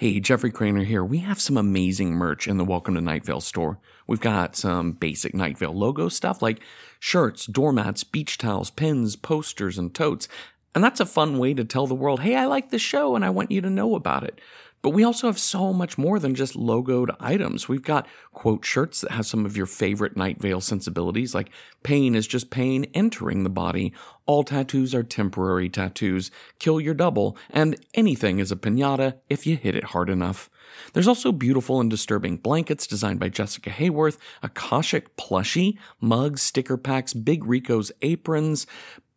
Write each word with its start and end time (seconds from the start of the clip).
Hey, 0.00 0.18
Jeffrey 0.18 0.50
Cranor 0.50 0.86
here. 0.86 1.04
We 1.04 1.18
have 1.18 1.38
some 1.38 1.58
amazing 1.58 2.12
merch 2.12 2.48
in 2.48 2.56
the 2.56 2.64
Welcome 2.64 2.94
to 2.94 3.02
Night 3.02 3.22
Vale 3.22 3.42
store. 3.42 3.78
We've 4.06 4.18
got 4.18 4.56
some 4.56 4.92
basic 4.92 5.34
Night 5.34 5.58
Vale 5.58 5.74
logo 5.74 6.08
stuff 6.08 6.40
like 6.40 6.60
shirts, 6.98 7.44
doormats, 7.44 8.02
beach 8.02 8.38
towels, 8.38 8.70
pins, 8.70 9.14
posters, 9.14 9.76
and 9.76 9.94
totes. 9.94 10.26
And 10.74 10.82
that's 10.82 11.00
a 11.00 11.04
fun 11.04 11.36
way 11.36 11.52
to 11.52 11.66
tell 11.66 11.86
the 11.86 11.94
world, 11.94 12.20
hey, 12.20 12.34
I 12.34 12.46
like 12.46 12.70
the 12.70 12.78
show 12.78 13.14
and 13.14 13.26
I 13.26 13.28
want 13.28 13.50
you 13.50 13.60
to 13.60 13.68
know 13.68 13.94
about 13.94 14.24
it. 14.24 14.40
But 14.82 14.90
we 14.90 15.04
also 15.04 15.26
have 15.26 15.38
so 15.38 15.72
much 15.72 15.98
more 15.98 16.18
than 16.18 16.34
just 16.34 16.54
logoed 16.54 17.14
items. 17.20 17.68
We've 17.68 17.82
got 17.82 18.06
quote 18.32 18.64
shirts 18.64 19.02
that 19.02 19.10
have 19.10 19.26
some 19.26 19.44
of 19.44 19.56
your 19.56 19.66
favorite 19.66 20.16
Night 20.16 20.40
Vale 20.40 20.60
sensibilities, 20.60 21.34
like 21.34 21.50
pain 21.82 22.14
is 22.14 22.26
just 22.26 22.50
pain 22.50 22.86
entering 22.94 23.42
the 23.42 23.50
body, 23.50 23.92
all 24.24 24.42
tattoos 24.42 24.94
are 24.94 25.02
temporary 25.02 25.68
tattoos, 25.68 26.30
kill 26.58 26.80
your 26.80 26.94
double, 26.94 27.36
and 27.50 27.76
anything 27.94 28.38
is 28.38 28.52
a 28.52 28.56
pinata 28.56 29.16
if 29.28 29.46
you 29.46 29.56
hit 29.56 29.74
it 29.74 29.84
hard 29.84 30.08
enough. 30.08 30.48
There's 30.92 31.08
also 31.08 31.32
beautiful 31.32 31.80
and 31.80 31.90
disturbing 31.90 32.36
blankets 32.36 32.86
designed 32.86 33.20
by 33.20 33.28
Jessica 33.28 33.70
Hayworth, 33.70 34.18
a 34.42 34.48
Khoshekh 34.48 35.08
plushie, 35.18 35.76
mugs, 36.00 36.42
sticker 36.42 36.76
packs, 36.76 37.12
Big 37.12 37.44
Rico's 37.44 37.92
aprons, 38.02 38.66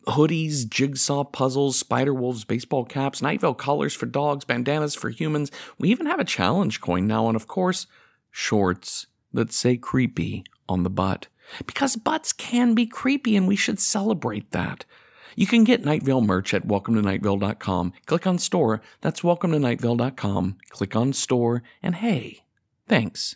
hoodies, 0.07 0.67
jigsaw 0.67 1.23
puzzles, 1.23 1.77
spider 1.77 2.13
wolves, 2.13 2.43
baseball 2.43 2.85
caps, 2.85 3.21
Night 3.21 3.41
Vale 3.41 3.53
collars 3.53 3.93
for 3.93 4.05
dogs, 4.05 4.45
bandanas 4.45 4.95
for 4.95 5.09
humans. 5.09 5.52
We 5.77 5.89
even 5.89 6.05
have 6.05 6.20
a 6.20 6.26
challenge 6.26 6.81
coin 6.81 7.07
now, 7.07 7.27
and 7.27 7.35
of 7.35 7.48
course, 7.48 7.88
shorts 8.31 9.07
that 9.34 9.52
say 9.52 9.77
creepy 9.77 10.43
on 10.67 10.84
the 10.84 10.89
butt. 10.89 11.27
Because 11.66 11.95
butts 11.95 12.34
can 12.34 12.73
be 12.73 12.85
creepy, 12.85 13.35
and 13.35 13.48
we 13.48 13.55
should 13.55 13.79
celebrate 13.79 14.52
that. 14.52 14.85
You 15.35 15.48
can 15.48 15.63
get 15.63 15.84
Night 15.84 16.04
Vale 16.04 16.21
merch 16.21 16.54
at 16.54 16.67
welcometonightvale.com. 16.67 17.93
Click 18.05 18.27
on 18.27 18.38
store. 18.38 18.81
That's 19.01 19.21
welcometonightvale.com. 19.21 20.57
Click 20.70 20.95
on 20.95 21.13
store, 21.13 21.63
and 21.81 21.95
hey, 21.95 22.43
thanks. 22.88 23.35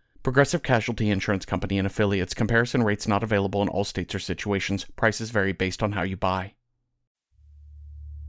Progressive 0.23 0.61
Casualty 0.61 1.09
Insurance 1.09 1.45
Company 1.45 1.79
and 1.79 1.87
affiliates. 1.87 2.35
Comparison 2.35 2.83
rates 2.83 3.07
not 3.07 3.23
available 3.23 3.63
in 3.63 3.67
all 3.67 3.83
states 3.83 4.13
or 4.13 4.19
situations. 4.19 4.85
Prices 4.95 5.31
vary 5.31 5.51
based 5.51 5.81
on 5.81 5.93
how 5.93 6.03
you 6.03 6.15
buy. 6.15 6.53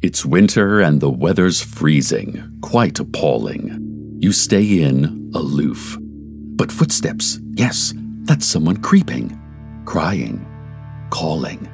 It's 0.00 0.24
winter 0.24 0.80
and 0.80 1.02
the 1.02 1.10
weather's 1.10 1.60
freezing, 1.60 2.58
quite 2.62 2.98
appalling. 2.98 4.16
You 4.20 4.32
stay 4.32 4.80
in, 4.80 5.30
aloof. 5.34 5.98
But 6.00 6.72
footsteps, 6.72 7.38
yes, 7.52 7.92
that's 8.22 8.46
someone 8.46 8.78
creeping, 8.78 9.38
crying, 9.84 10.46
calling, 11.10 11.70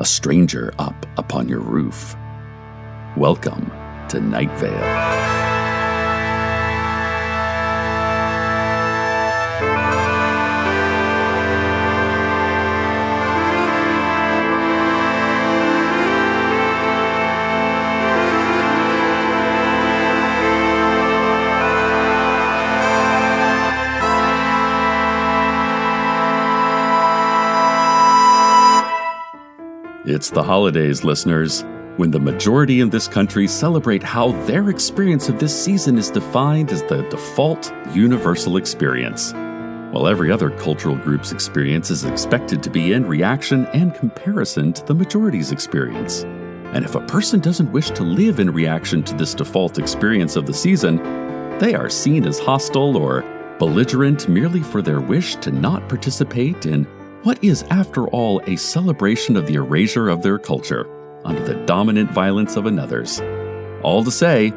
a 0.00 0.04
stranger 0.04 0.74
up 0.80 1.06
upon 1.16 1.48
your 1.48 1.60
roof. 1.60 2.16
Welcome 3.16 3.70
to 4.08 4.20
Night 4.20 4.50
Vale. 4.58 5.39
It's 30.20 30.28
the 30.28 30.42
holidays, 30.42 31.02
listeners, 31.02 31.64
when 31.96 32.10
the 32.10 32.20
majority 32.20 32.82
in 32.82 32.90
this 32.90 33.08
country 33.08 33.48
celebrate 33.48 34.02
how 34.02 34.32
their 34.44 34.68
experience 34.68 35.30
of 35.30 35.38
this 35.38 35.64
season 35.64 35.96
is 35.96 36.10
defined 36.10 36.70
as 36.72 36.82
the 36.82 37.08
default 37.08 37.72
universal 37.94 38.58
experience, 38.58 39.32
while 39.94 40.06
every 40.06 40.30
other 40.30 40.50
cultural 40.50 40.94
group's 40.94 41.32
experience 41.32 41.90
is 41.90 42.04
expected 42.04 42.62
to 42.62 42.68
be 42.68 42.92
in 42.92 43.06
reaction 43.06 43.64
and 43.68 43.94
comparison 43.94 44.74
to 44.74 44.84
the 44.84 44.94
majority's 44.94 45.52
experience. 45.52 46.24
And 46.74 46.84
if 46.84 46.94
a 46.94 47.06
person 47.06 47.40
doesn't 47.40 47.72
wish 47.72 47.88
to 47.92 48.02
live 48.02 48.40
in 48.40 48.50
reaction 48.50 49.02
to 49.04 49.14
this 49.14 49.32
default 49.32 49.78
experience 49.78 50.36
of 50.36 50.44
the 50.44 50.52
season, 50.52 50.98
they 51.60 51.74
are 51.74 51.88
seen 51.88 52.26
as 52.26 52.38
hostile 52.38 52.94
or 52.94 53.22
belligerent 53.58 54.28
merely 54.28 54.60
for 54.60 54.82
their 54.82 55.00
wish 55.00 55.36
to 55.36 55.50
not 55.50 55.88
participate 55.88 56.66
in 56.66 56.86
what 57.22 57.42
is, 57.44 57.64
after 57.64 58.08
all, 58.08 58.40
a 58.46 58.56
celebration 58.56 59.36
of 59.36 59.46
the 59.46 59.54
erasure 59.54 60.08
of 60.08 60.22
their 60.22 60.38
culture 60.38 60.88
under 61.24 61.44
the 61.44 61.54
dominant 61.66 62.10
violence 62.10 62.56
of 62.56 62.64
another's? 62.64 63.20
All 63.82 64.02
to 64.04 64.10
say, 64.10 64.52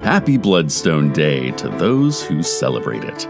Happy 0.00 0.38
Bloodstone 0.38 1.12
Day 1.12 1.50
to 1.52 1.68
those 1.68 2.22
who 2.22 2.42
celebrate 2.42 3.04
it. 3.04 3.28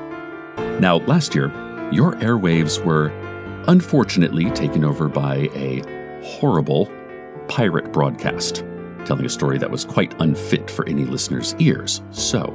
Now, 0.80 0.98
last 1.06 1.34
year, 1.34 1.46
your 1.90 2.12
airwaves 2.14 2.84
were 2.84 3.08
unfortunately 3.66 4.50
taken 4.50 4.84
over 4.84 5.08
by 5.08 5.48
a 5.54 5.82
horrible 6.24 6.88
pirate 7.48 7.92
broadcast, 7.92 8.64
telling 9.04 9.24
a 9.24 9.30
story 9.30 9.58
that 9.58 9.70
was 9.70 9.84
quite 9.84 10.14
unfit 10.20 10.70
for 10.70 10.88
any 10.88 11.04
listener's 11.04 11.56
ears. 11.58 12.02
So, 12.12 12.54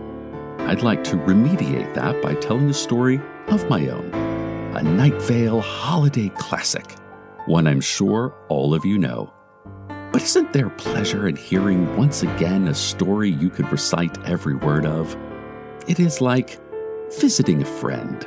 I'd 0.59 0.81
like 0.81 1.03
to 1.06 1.18
remediate 1.18 1.94
that 1.96 2.22
by 2.22 2.36
telling 2.36 2.70
a 2.70 2.74
story 2.74 3.20
of 3.47 3.70
my 3.70 3.88
own 3.90 4.31
a 4.74 4.82
Night 4.82 5.22
Vale 5.24 5.59
holiday 5.59 6.30
classic, 6.30 6.96
one 7.46 7.68
I'm 7.68 7.82
sure 7.82 8.34
all 8.48 8.74
of 8.74 8.86
you 8.86 8.98
know. 8.98 9.32
But 10.14 10.24
isn't 10.24 10.54
there 10.54 10.70
pleasure 10.70 11.28
in 11.28 11.36
hearing 11.36 11.98
once 11.98 12.24
again 12.24 12.70
a 12.70 12.74
story 12.74 13.30
you 13.30 13.50
could 13.50 13.70
recite 13.70 14.18
every 14.26 14.56
word 14.56 14.86
of? 14.86 15.18
It 15.88 16.00
is 16.00 16.22
like 16.22 16.58
visiting 17.20 17.62
a 17.62 17.66
friend. 17.66 18.26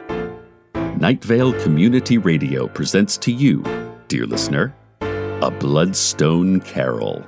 Night 1.01 1.25
Vale 1.25 1.59
Community 1.63 2.19
Radio 2.19 2.69
presents 2.69 3.17
to 3.19 3.33
you, 3.33 3.65
dear 4.09 4.27
listener, 4.27 4.77
a 5.01 5.51
Bloodstone 5.51 6.61
Carol. 6.61 7.25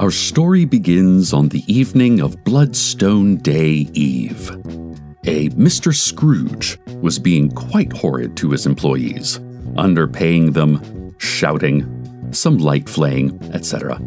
Our 0.00 0.10
story 0.10 0.64
begins 0.64 1.34
on 1.34 1.50
the 1.50 1.62
evening 1.70 2.22
of 2.22 2.42
Bloodstone 2.42 3.36
Day 3.36 3.86
Eve. 3.92 4.48
A 5.26 5.50
Mr. 5.50 5.94
Scrooge 5.94 6.78
was 7.02 7.18
being 7.18 7.50
quite 7.50 7.92
horrid 7.92 8.34
to 8.38 8.50
his 8.50 8.64
employees, 8.64 9.38
underpaying 9.74 10.54
them, 10.54 11.14
shouting, 11.18 11.84
some 12.30 12.56
light 12.56 12.88
flaying, 12.88 13.38
etc. 13.52 14.00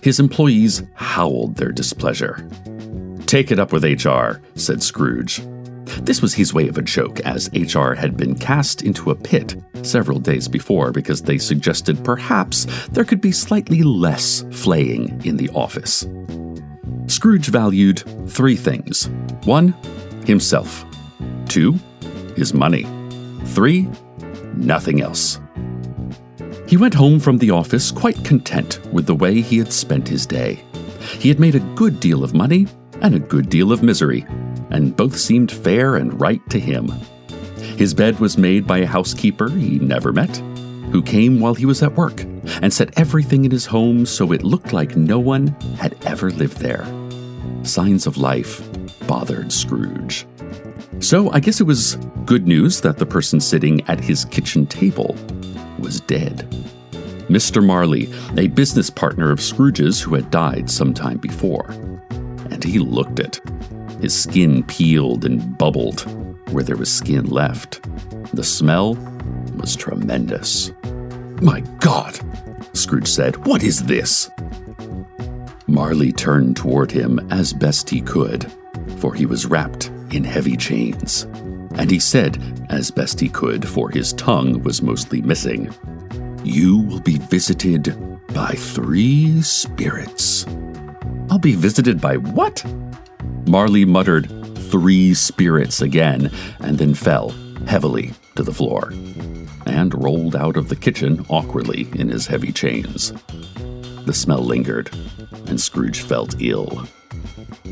His 0.00 0.20
employees 0.20 0.84
howled 0.94 1.56
their 1.56 1.72
displeasure. 1.72 2.48
Take 3.26 3.50
it 3.50 3.58
up 3.58 3.72
with 3.72 3.82
HR, 3.82 4.40
said 4.54 4.80
Scrooge. 4.80 5.40
This 5.98 6.22
was 6.22 6.34
his 6.34 6.54
way 6.54 6.68
of 6.68 6.78
a 6.78 6.82
joke, 6.82 7.20
as 7.20 7.50
HR 7.52 7.92
had 7.92 8.16
been 8.16 8.34
cast 8.34 8.82
into 8.82 9.10
a 9.10 9.14
pit 9.14 9.56
several 9.82 10.18
days 10.18 10.48
before 10.48 10.92
because 10.92 11.22
they 11.22 11.38
suggested 11.38 12.04
perhaps 12.04 12.66
there 12.90 13.04
could 13.04 13.20
be 13.20 13.32
slightly 13.32 13.82
less 13.82 14.44
flaying 14.50 15.20
in 15.24 15.36
the 15.36 15.50
office. 15.50 16.06
Scrooge 17.06 17.48
valued 17.48 18.02
three 18.28 18.56
things 18.56 19.08
one, 19.44 19.74
himself, 20.24 20.84
two, 21.46 21.78
his 22.36 22.54
money, 22.54 22.86
three, 23.46 23.88
nothing 24.54 25.02
else. 25.02 25.40
He 26.66 26.76
went 26.76 26.94
home 26.94 27.20
from 27.20 27.38
the 27.38 27.50
office 27.50 27.90
quite 27.90 28.24
content 28.24 28.80
with 28.92 29.06
the 29.06 29.14
way 29.14 29.40
he 29.40 29.58
had 29.58 29.72
spent 29.72 30.08
his 30.08 30.24
day. 30.26 30.64
He 31.18 31.28
had 31.28 31.40
made 31.40 31.54
a 31.54 31.74
good 31.74 32.00
deal 32.00 32.24
of 32.24 32.34
money 32.34 32.66
and 33.02 33.14
a 33.14 33.20
good 33.20 33.50
deal 33.50 33.72
of 33.72 33.82
misery, 33.82 34.24
and 34.70 34.96
both 34.96 35.18
seemed 35.18 35.52
fair 35.52 35.96
and 35.96 36.18
right 36.20 36.40
to 36.50 36.58
him. 36.58 36.88
His 37.76 37.92
bed 37.94 38.18
was 38.20 38.38
made 38.38 38.66
by 38.66 38.78
a 38.78 38.86
housekeeper 38.86 39.50
he 39.50 39.78
never 39.78 40.12
met, 40.12 40.34
who 40.90 41.02
came 41.02 41.40
while 41.40 41.54
he 41.54 41.66
was 41.66 41.82
at 41.82 41.94
work 41.94 42.22
and 42.62 42.72
set 42.72 42.98
everything 42.98 43.44
in 43.44 43.50
his 43.50 43.66
home 43.66 44.06
so 44.06 44.32
it 44.32 44.42
looked 44.42 44.72
like 44.72 44.96
no 44.96 45.18
one 45.18 45.48
had 45.78 45.96
ever 46.06 46.30
lived 46.30 46.58
there. 46.58 46.86
Signs 47.64 48.06
of 48.06 48.16
life 48.16 48.62
bothered 49.06 49.52
Scrooge. 49.52 50.26
So 51.00 51.30
I 51.32 51.40
guess 51.40 51.60
it 51.60 51.64
was 51.64 51.96
good 52.24 52.46
news 52.46 52.80
that 52.82 52.98
the 52.98 53.06
person 53.06 53.40
sitting 53.40 53.80
at 53.88 54.00
his 54.00 54.24
kitchen 54.26 54.66
table 54.66 55.16
was 55.78 56.00
dead. 56.00 56.48
Mr. 57.28 57.64
Marley, 57.64 58.12
a 58.36 58.48
business 58.48 58.90
partner 58.90 59.30
of 59.30 59.40
Scrooge's 59.40 60.00
who 60.00 60.14
had 60.14 60.30
died 60.30 60.70
some 60.70 60.92
time 60.92 61.18
before. 61.18 61.74
He 62.64 62.78
looked 62.78 63.20
at 63.20 63.38
it. 63.38 64.00
His 64.00 64.20
skin 64.20 64.62
peeled 64.64 65.24
and 65.24 65.56
bubbled 65.56 66.00
where 66.52 66.64
there 66.64 66.76
was 66.76 66.92
skin 66.92 67.26
left. 67.26 67.82
The 68.34 68.44
smell 68.44 68.94
was 69.56 69.74
tremendous. 69.74 70.72
My 71.40 71.60
God, 71.80 72.18
Scrooge 72.72 73.06
said, 73.06 73.46
what 73.46 73.62
is 73.62 73.84
this? 73.84 74.30
Marley 75.66 76.12
turned 76.12 76.56
toward 76.56 76.90
him 76.90 77.18
as 77.30 77.52
best 77.52 77.88
he 77.88 78.00
could, 78.00 78.50
for 78.98 79.14
he 79.14 79.26
was 79.26 79.46
wrapped 79.46 79.90
in 80.10 80.24
heavy 80.24 80.56
chains. 80.56 81.26
And 81.76 81.90
he 81.90 81.98
said, 81.98 82.66
as 82.68 82.90
best 82.90 83.18
he 83.18 83.28
could, 83.28 83.66
for 83.66 83.90
his 83.90 84.12
tongue 84.12 84.62
was 84.62 84.82
mostly 84.82 85.22
missing, 85.22 85.72
You 86.44 86.78
will 86.78 87.00
be 87.00 87.18
visited 87.18 87.96
by 88.34 88.52
three 88.52 89.40
spirits. 89.40 90.44
I'll 91.32 91.38
be 91.38 91.54
visited 91.54 91.98
by 91.98 92.18
what? 92.18 92.62
Marley 93.46 93.86
muttered, 93.86 94.28
Three 94.70 95.14
spirits 95.14 95.80
again, 95.80 96.30
and 96.60 96.76
then 96.76 96.92
fell 96.92 97.30
heavily 97.66 98.12
to 98.36 98.42
the 98.42 98.52
floor 98.52 98.92
and 99.64 100.04
rolled 100.04 100.36
out 100.36 100.58
of 100.58 100.68
the 100.68 100.76
kitchen 100.76 101.24
awkwardly 101.30 101.88
in 101.94 102.10
his 102.10 102.26
heavy 102.26 102.52
chains. 102.52 103.14
The 104.04 104.12
smell 104.12 104.40
lingered, 104.40 104.90
and 105.46 105.58
Scrooge 105.58 106.02
felt 106.02 106.34
ill. 106.38 106.86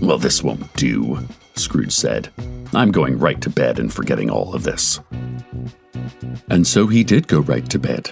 Well, 0.01 0.17
this 0.17 0.43
won't 0.43 0.73
do, 0.77 1.19
Scrooge 1.55 1.93
said. 1.93 2.31
I'm 2.73 2.91
going 2.91 3.19
right 3.19 3.43
to 3.43 3.51
bed 3.51 3.79
and 3.79 3.93
forgetting 3.93 4.31
all 4.31 4.55
of 4.55 4.63
this. 4.63 5.01
And 6.49 6.67
so 6.67 6.87
he 6.87 7.05
did 7.05 7.29
go 7.29 7.41
right 7.41 7.69
to 7.69 7.79
bed, 7.79 8.09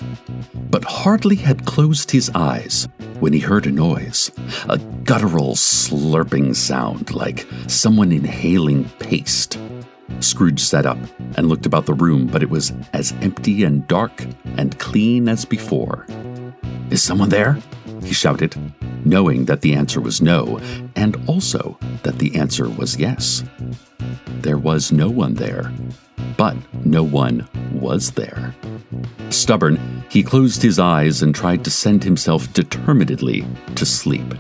but 0.69 0.85
hardly 0.85 1.37
had 1.37 1.65
closed 1.65 2.11
his 2.11 2.31
eyes 2.35 2.87
when 3.21 3.33
he 3.33 3.41
heard 3.41 3.67
a 3.67 3.71
noise, 3.71 4.31
a 4.69 4.79
guttural 5.05 5.55
slurping 5.55 6.55
sound 6.55 7.15
like 7.15 7.47
someone 7.67 8.13
inhaling 8.13 8.89
paste. 8.99 9.59
Scrooge 10.21 10.61
sat 10.61 10.87
up 10.87 10.99
and 11.37 11.49
looked 11.49 11.67
about 11.67 11.87
the 11.87 11.95
room, 11.95 12.27
but 12.27 12.43
it 12.43 12.51
was 12.51 12.73
as 12.93 13.13
empty 13.21 13.65
and 13.65 13.87
dark 13.89 14.25
and 14.57 14.79
clean 14.79 15.29
as 15.29 15.45
before. 15.45 16.07
Is 16.91 17.03
someone 17.03 17.29
there? 17.29 17.59
He 18.03 18.15
shouted, 18.15 18.57
knowing 19.05 19.45
that 19.47 19.61
the 19.61 19.75
answer 19.75 20.01
was 20.01 20.23
no, 20.23 20.59
and 20.97 21.17
also 21.29 21.79
that 22.03 22.19
the 22.19 22.35
answer 22.37 22.69
was 22.69 22.97
yes. 22.97 23.45
There 24.41 24.59
was 24.59 24.93
no 24.93 25.11
one 25.11 25.35
there, 25.35 25.73
but 26.37 26.57
no 26.85 27.03
one 27.03 27.49
was 27.73 28.13
there. 28.13 28.55
Stubborn, 29.31 30.05
he 30.11 30.23
closed 30.23 30.63
his 30.63 30.79
eyes 30.79 31.23
and 31.23 31.35
tried 31.35 31.65
to 31.65 31.71
send 31.71 32.05
himself 32.05 32.53
determinedly 32.53 33.47
to 33.75 33.85
sleep. 33.85 34.35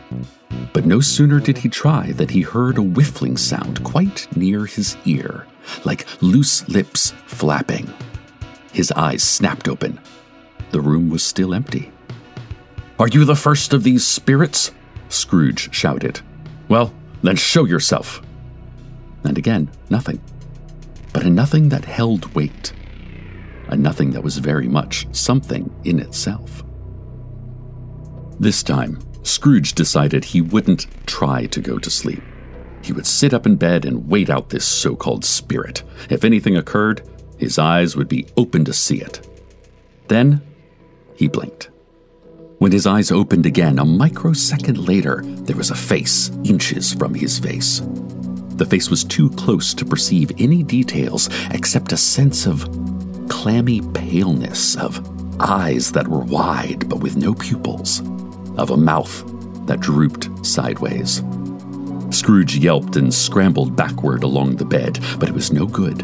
But 0.72 0.86
no 0.86 1.00
sooner 1.00 1.40
did 1.40 1.58
he 1.58 1.68
try 1.68 2.12
than 2.12 2.28
he 2.28 2.40
heard 2.40 2.78
a 2.78 2.82
whiffling 2.82 3.36
sound 3.36 3.84
quite 3.84 4.26
near 4.36 4.64
his 4.66 4.96
ear, 5.04 5.46
like 5.84 6.06
loose 6.22 6.66
lips 6.68 7.12
flapping. 7.26 7.92
His 8.72 8.90
eyes 8.92 9.22
snapped 9.22 9.68
open. 9.68 10.00
The 10.70 10.80
room 10.80 11.10
was 11.10 11.22
still 11.22 11.54
empty. 11.54 11.92
Are 12.98 13.08
you 13.08 13.24
the 13.24 13.36
first 13.36 13.72
of 13.72 13.82
these 13.82 14.06
spirits? 14.06 14.72
Scrooge 15.08 15.72
shouted. 15.74 16.20
Well, 16.68 16.92
then 17.22 17.36
show 17.36 17.64
yourself. 17.64 18.22
And 19.24 19.38
again, 19.38 19.70
nothing. 19.90 20.20
But 21.12 21.24
a 21.24 21.30
nothing 21.30 21.70
that 21.70 21.84
held 21.84 22.34
weight. 22.34 22.72
A 23.68 23.76
nothing 23.76 24.10
that 24.10 24.22
was 24.22 24.38
very 24.38 24.68
much 24.68 25.06
something 25.12 25.74
in 25.84 25.98
itself. 25.98 26.64
This 28.40 28.62
time, 28.62 28.98
Scrooge 29.22 29.74
decided 29.74 30.24
he 30.24 30.40
wouldn't 30.40 30.86
try 31.06 31.46
to 31.46 31.60
go 31.60 31.78
to 31.78 31.90
sleep. 31.90 32.22
He 32.82 32.92
would 32.92 33.06
sit 33.06 33.34
up 33.34 33.46
in 33.46 33.56
bed 33.56 33.84
and 33.84 34.08
wait 34.08 34.30
out 34.30 34.48
this 34.48 34.64
so 34.64 34.96
called 34.96 35.24
spirit. 35.24 35.82
If 36.08 36.24
anything 36.24 36.56
occurred, 36.56 37.02
his 37.36 37.58
eyes 37.58 37.96
would 37.96 38.08
be 38.08 38.26
open 38.36 38.64
to 38.64 38.72
see 38.72 39.00
it. 39.00 39.26
Then 40.08 40.40
he 41.14 41.28
blinked. 41.28 41.68
When 42.58 42.72
his 42.72 42.86
eyes 42.86 43.12
opened 43.12 43.46
again, 43.46 43.78
a 43.78 43.84
microsecond 43.84 44.78
later, 44.78 45.22
there 45.24 45.56
was 45.56 45.70
a 45.70 45.76
face 45.76 46.30
inches 46.44 46.92
from 46.94 47.14
his 47.14 47.38
face. 47.38 47.82
The 48.58 48.66
face 48.66 48.90
was 48.90 49.04
too 49.04 49.30
close 49.30 49.74
to 49.74 49.84
perceive 49.84 50.32
any 50.38 50.64
details 50.64 51.28
except 51.50 51.92
a 51.92 51.96
sense 51.96 52.46
of 52.46 52.66
clammy 53.28 53.80
paleness, 53.94 54.76
of 54.76 55.00
eyes 55.40 55.92
that 55.92 56.08
were 56.08 56.20
wide 56.20 56.88
but 56.88 57.00
with 57.00 57.16
no 57.16 57.34
pupils, 57.34 58.00
of 58.56 58.70
a 58.70 58.76
mouth 58.76 59.24
that 59.66 59.80
drooped 59.80 60.28
sideways. 60.44 61.22
Scrooge 62.10 62.56
yelped 62.56 62.96
and 62.96 63.12
scrambled 63.12 63.76
backward 63.76 64.22
along 64.22 64.56
the 64.56 64.64
bed, 64.64 64.98
but 65.18 65.28
it 65.28 65.34
was 65.34 65.52
no 65.52 65.66
good. 65.66 65.98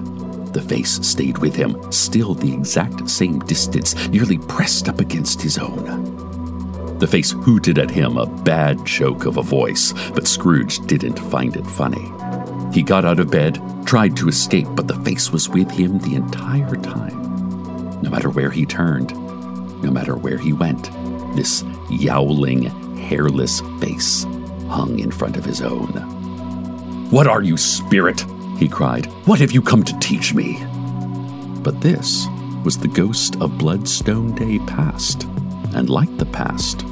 The 0.53 0.63
face 0.63 1.01
stayed 1.01 1.39
with 1.39 1.57
him, 1.57 1.91
still 1.91 2.35
the 2.35 2.53
exact 2.53 3.09
same 3.11 3.41
distance, 3.41 4.09
nearly 4.09 4.39
pressed 4.39 4.89
up 4.89 5.01
against 5.01 5.43
his 5.43 5.59
own. 5.59 6.99
The 6.99 7.09
face 7.09 7.33
hooted 7.33 7.79
at 7.79 7.91
him 7.91 8.17
a 8.19 8.27
bad 8.27 8.85
joke 8.85 9.27
of 9.27 9.37
a 9.37 9.43
voice, 9.43 9.93
but 10.11 10.29
Scrooge 10.29 10.79
didn't 10.87 11.19
find 11.19 11.57
it 11.57 11.67
funny. 11.67 12.13
He 12.73 12.83
got 12.83 13.05
out 13.05 13.19
of 13.19 13.31
bed, 13.31 13.61
tried 13.85 14.17
to 14.17 14.29
escape, 14.29 14.69
but 14.73 14.87
the 14.87 14.99
face 15.01 15.31
was 15.31 15.49
with 15.49 15.71
him 15.71 15.99
the 15.99 16.15
entire 16.15 16.74
matter 18.15 18.31
where 18.31 18.51
he 18.51 18.65
turned, 18.65 19.13
no 19.83 19.91
matter 19.91 20.15
where 20.15 20.39
he 20.39 20.53
went, 20.53 20.89
this 21.35 21.65
yowling, 21.91 22.63
hairless 22.97 23.61
face 23.81 24.23
hung 24.69 25.01
in 25.01 25.11
front 25.11 25.37
of 25.37 25.45
his 25.45 25.61
own. 25.61 25.89
What 27.11 27.27
are 27.27 27.43
you, 27.43 27.57
spirit? 27.57 28.25
he 28.57 28.69
cried. 28.69 29.07
What 29.27 29.41
have 29.41 29.51
you 29.51 29.61
come 29.61 29.83
to 29.83 29.99
teach 29.99 30.33
me? 30.33 30.65
But 31.65 31.81
this 31.81 32.29
was 32.63 32.79
the 32.79 32.87
ghost 32.87 33.35
of 33.41 33.59
Bloodstone 33.59 34.33
Day 34.37 34.61
past, 34.61 35.25
and 35.75 35.91
like 35.91 36.17
the 36.17 36.27
past, 36.27 36.85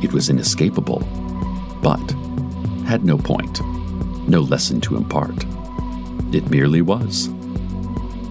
it 0.00 0.12
was 0.12 0.30
inescapable, 0.30 1.00
but 1.82 2.14
had 2.86 3.04
no 3.04 3.18
point, 3.18 3.60
no 4.28 4.42
lesson 4.42 4.80
to 4.82 4.96
impart. 4.96 5.44
It 6.32 6.48
merely 6.50 6.82
was. 6.82 7.30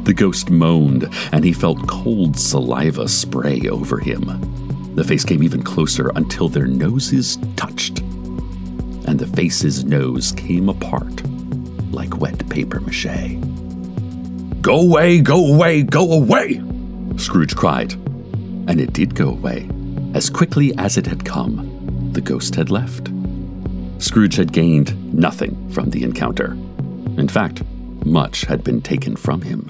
The 0.07 0.13
ghost 0.13 0.49
moaned, 0.49 1.13
and 1.33 1.43
he 1.43 1.51
felt 1.51 1.85
cold 1.85 2.39
saliva 2.39 3.09
spray 3.09 3.67
over 3.67 3.99
him. 3.99 4.93
The 4.95 5.03
face 5.03 5.25
came 5.25 5.43
even 5.43 5.61
closer 5.61 6.13
until 6.15 6.47
their 6.47 6.65
noses 6.65 7.37
touched, 7.57 7.99
and 7.99 9.19
the 9.19 9.27
face's 9.27 9.83
nose 9.83 10.31
came 10.31 10.69
apart 10.69 11.21
like 11.91 12.21
wet 12.21 12.47
paper 12.47 12.79
mache. 12.79 13.35
Go 14.61 14.79
away, 14.79 15.19
go 15.19 15.53
away, 15.53 15.83
go 15.83 16.13
away! 16.13 16.61
Scrooge 17.17 17.57
cried. 17.57 17.91
And 18.69 18.79
it 18.79 18.93
did 18.93 19.13
go 19.13 19.31
away. 19.31 19.69
As 20.13 20.29
quickly 20.29 20.73
as 20.77 20.95
it 20.95 21.05
had 21.05 21.25
come, 21.25 22.11
the 22.13 22.21
ghost 22.21 22.55
had 22.55 22.69
left. 22.69 23.09
Scrooge 23.97 24.37
had 24.37 24.53
gained 24.53 25.13
nothing 25.13 25.69
from 25.69 25.89
the 25.89 26.03
encounter. 26.03 26.53
In 27.17 27.27
fact, 27.27 27.61
much 28.05 28.45
had 28.45 28.63
been 28.63 28.81
taken 28.81 29.17
from 29.17 29.41
him. 29.41 29.69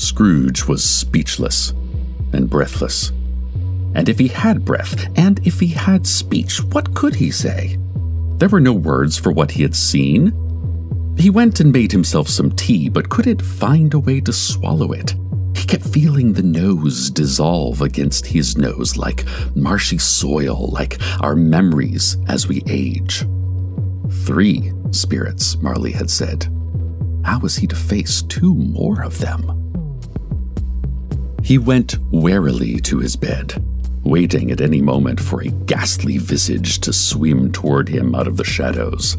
Scrooge 0.00 0.64
was 0.64 0.82
speechless 0.82 1.74
and 2.32 2.48
breathless. 2.48 3.10
And 3.94 4.08
if 4.08 4.18
he 4.18 4.28
had 4.28 4.64
breath, 4.64 5.06
and 5.14 5.46
if 5.46 5.60
he 5.60 5.68
had 5.68 6.06
speech, 6.06 6.62
what 6.62 6.94
could 6.94 7.16
he 7.16 7.30
say? 7.30 7.76
There 8.38 8.48
were 8.48 8.60
no 8.60 8.72
words 8.72 9.18
for 9.18 9.30
what 9.30 9.50
he 9.50 9.62
had 9.62 9.76
seen. 9.76 10.32
He 11.18 11.28
went 11.28 11.60
and 11.60 11.70
made 11.70 11.92
himself 11.92 12.28
some 12.28 12.50
tea, 12.50 12.88
but 12.88 13.10
couldn't 13.10 13.42
find 13.42 13.92
a 13.92 13.98
way 13.98 14.22
to 14.22 14.32
swallow 14.32 14.92
it. 14.92 15.14
He 15.54 15.66
kept 15.66 15.84
feeling 15.84 16.32
the 16.32 16.42
nose 16.42 17.10
dissolve 17.10 17.82
against 17.82 18.24
his 18.24 18.56
nose 18.56 18.96
like 18.96 19.26
marshy 19.54 19.98
soil, 19.98 20.68
like 20.68 20.98
our 21.20 21.36
memories 21.36 22.16
as 22.26 22.48
we 22.48 22.62
age. 22.66 23.26
Three 24.24 24.72
spirits, 24.92 25.58
Marley 25.58 25.92
had 25.92 26.08
said. 26.08 26.46
How 27.22 27.38
was 27.40 27.56
he 27.56 27.66
to 27.66 27.76
face 27.76 28.22
two 28.22 28.54
more 28.54 29.02
of 29.02 29.18
them? 29.18 29.59
He 31.42 31.58
went 31.58 31.98
warily 32.10 32.80
to 32.80 32.98
his 32.98 33.16
bed, 33.16 33.62
waiting 34.04 34.50
at 34.50 34.60
any 34.60 34.80
moment 34.82 35.20
for 35.20 35.42
a 35.42 35.48
ghastly 35.48 36.18
visage 36.18 36.78
to 36.80 36.92
swim 36.92 37.50
toward 37.50 37.88
him 37.88 38.14
out 38.14 38.28
of 38.28 38.36
the 38.36 38.44
shadows. 38.44 39.16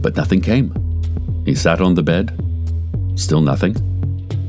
But 0.00 0.16
nothing 0.16 0.40
came. 0.40 0.72
He 1.44 1.54
sat 1.54 1.80
on 1.80 1.94
the 1.94 2.02
bed, 2.02 2.32
still 3.16 3.40
nothing. 3.40 3.74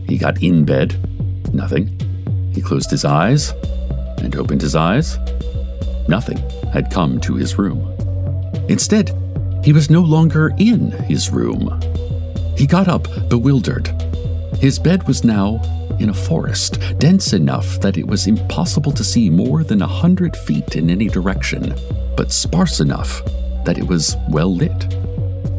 He 0.08 0.18
got 0.18 0.42
in 0.44 0.66
bed, 0.66 0.96
nothing. 1.54 1.98
He 2.54 2.62
closed 2.62 2.92
his 2.92 3.06
eyes 3.06 3.52
and 4.20 4.36
opened 4.36 4.62
his 4.62 4.76
eyes. 4.76 5.18
Nothing 6.08 6.38
had 6.72 6.92
come 6.92 7.20
to 7.22 7.36
his 7.36 7.58
room. 7.58 7.88
Instead, 8.70 9.12
he 9.64 9.74
was 9.74 9.90
no 9.90 10.02
longer 10.02 10.54
in 10.58 10.92
his 10.92 11.32
room. 11.32 11.80
He 12.58 12.68
got 12.68 12.88
up, 12.88 13.08
bewildered. 13.30 13.88
His 14.60 14.80
bed 14.80 15.08
was 15.08 15.24
now 15.24 15.62
in 16.02 16.10
a 16.10 16.14
forest, 16.14 16.80
dense 16.98 17.34
enough 17.34 17.80
that 17.82 17.98
it 17.98 18.08
was 18.08 18.28
impossible 18.28 18.92
to 18.92 19.04
see 19.04 19.30
more 19.30 19.64
than 19.64 19.82
a 19.82 19.88
hundred 19.88 20.36
feet 20.36 20.76
in 20.76 20.90
any 20.90 21.08
direction, 21.08 21.76
but 22.18 22.32
sparse 22.32 22.80
enough 22.80 23.24
that 23.66 23.78
it 23.78 23.88
was 23.88 24.16
well 24.30 24.54
lit, 24.54 24.96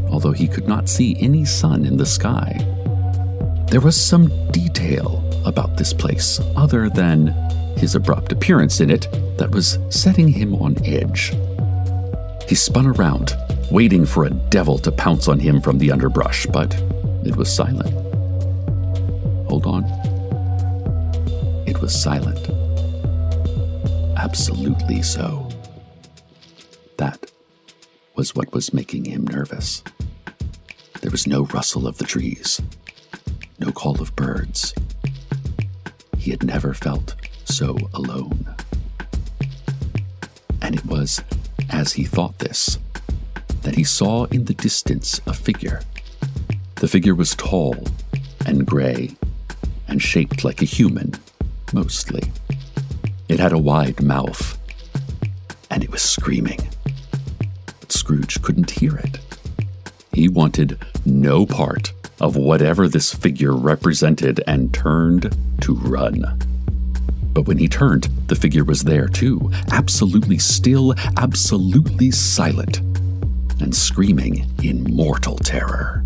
although 0.09 0.33
he 0.33 0.49
could 0.49 0.67
not 0.67 0.89
see 0.89 1.17
any 1.21 1.45
sun 1.45 1.85
in 1.85 1.97
the 1.97 2.07
sky. 2.07 2.59
There 3.69 3.81
was 3.81 3.97
some 3.97 4.29
detail 4.51 5.25
about 5.47 5.77
this 5.77 5.93
place 5.93 6.41
other 6.57 6.89
than 6.89 7.29
his 7.77 7.95
abrupt 7.95 8.33
appearance 8.33 8.81
in 8.81 8.91
it 8.91 9.09
that 9.39 9.51
was 9.51 9.79
setting 9.89 10.29
him 10.29 10.55
on 10.57 10.77
edge. 10.85 11.33
He 12.49 12.55
spun 12.55 12.87
around, 12.87 13.35
waiting 13.71 14.05
for 14.05 14.25
a 14.25 14.31
devil 14.31 14.79
to 14.79 14.93
pounce 14.93 15.29
on 15.29 15.39
him 15.39 15.61
from 15.61 15.79
the 15.79 15.91
underbrush, 15.91 16.47
but 16.47 16.75
it 17.25 17.37
was 17.37 17.53
silent. 17.53 17.93
Hold 19.49 19.67
on. 19.67 20.12
It 21.73 21.81
was 21.81 21.99
silent. 21.99 22.51
Absolutely 24.19 25.01
so. 25.01 25.49
That 26.99 27.33
was 28.15 28.35
what 28.35 28.53
was 28.53 28.75
making 28.75 29.07
him 29.07 29.27
nervous. 29.27 29.83
There 31.01 31.11
was 31.11 31.27
no 31.27 31.47
rustle 31.47 31.87
of 31.87 31.97
the 31.97 32.05
trees, 32.05 32.61
no 33.59 33.73
call 33.73 34.03
of 34.03 34.15
birds. 34.15 34.75
He 36.19 36.31
had 36.31 36.45
never 36.45 36.75
felt 36.75 37.15
so 37.47 37.79
alone. 37.95 38.55
And 40.61 40.75
it 40.75 40.85
was 40.85 41.23
as 41.71 41.95
he 41.95 42.05
thought 42.05 42.39
this 42.39 42.79
that 43.63 43.77
he 43.77 43.85
saw 43.85 44.25
in 44.25 44.45
the 44.45 44.55
distance 44.55 45.23
a 45.27 45.33
figure. 45.33 45.81
The 46.75 46.89
figure 46.89 47.15
was 47.15 47.35
tall 47.35 47.77
and 48.45 48.67
gray 48.67 49.17
and 49.89 50.03
shaped 50.03 50.45
like 50.45 50.61
a 50.61 50.67
human, 50.67 51.15
mostly. 51.73 52.33
It 53.29 53.41
had 53.41 53.53
a 53.53 53.59
wide 53.59 54.03
mouth, 54.03 54.59
and 55.71 55.83
it 55.83 55.91
was 55.91 56.03
screaming. 56.03 56.61
But 57.81 57.93
Scrooge 57.93 58.43
couldn't 58.43 58.71
hear 58.71 58.97
it. 58.97 59.19
He 60.13 60.29
wanted 60.29 60.79
no 61.07 61.47
part 61.47 61.93
of 62.21 62.37
whatever 62.37 62.89
this 62.89 63.15
figure 63.15 63.55
represented 63.55 64.43
and 64.47 64.73
turned 64.73 65.37
to 65.63 65.75
run. 65.75 66.39
But 67.33 67.47
when 67.47 67.59
he 67.59 67.69
turned, 67.69 68.05
the 68.27 68.37
figure 68.37 68.65
was 68.65 68.85
there 68.85 69.09
too, 69.09 69.51
absolutely 69.71 70.39
still, 70.39 70.95
absolutely 71.17 72.11
silent, 72.11 72.79
and 73.61 73.75
screaming 73.75 74.51
in 74.63 74.85
mortal 74.95 75.37
terror. 75.37 76.02